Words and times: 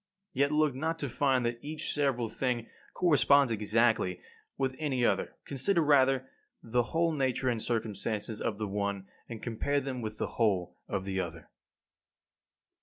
Yet 0.33 0.51
look 0.51 0.73
not 0.73 0.97
to 0.97 1.07
find 1.09 1.45
that 1.45 1.63
each 1.63 1.93
several 1.93 2.27
thing 2.27 2.65
corresponds 2.95 3.51
exactly 3.51 4.19
with 4.57 4.75
any 4.79 5.05
other. 5.05 5.35
Consider 5.45 5.83
rather 5.83 6.27
the 6.63 6.81
whole 6.89 7.11
nature 7.11 7.49
and 7.49 7.61
circumstances 7.61 8.41
of 8.41 8.57
the 8.57 8.67
one, 8.67 9.05
and 9.29 9.43
compare 9.43 9.79
them 9.79 10.01
with 10.01 10.17
the 10.17 10.25
whole 10.41 10.75
of 10.87 11.05
the 11.05 11.19
other. 11.19 11.51